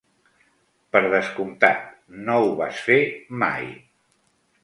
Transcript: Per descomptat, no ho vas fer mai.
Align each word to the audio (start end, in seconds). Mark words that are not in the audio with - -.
Per 0.95 1.01
descomptat, 1.15 1.83
no 2.29 2.39
ho 2.45 2.49
vas 2.61 2.81
fer 2.87 2.99
mai. 3.43 3.71